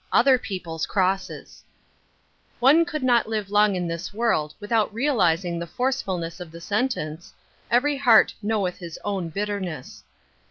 [0.11, 1.63] OTHEB people's CROSSES,
[2.59, 6.59] NE could not live long in this world >^^.^^ without realizing the forcefulness of the
[6.59, 7.35] sentence:"
[7.69, 10.03] Every heart knoweth his own bitterness."